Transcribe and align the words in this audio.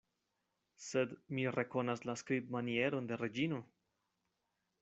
Sed 0.85 1.13
mi 1.35 1.45
rekonas 1.57 2.03
la 2.11 2.17
skribmanieron 2.23 3.13
de 3.13 3.23
Reĝino! 3.25 3.61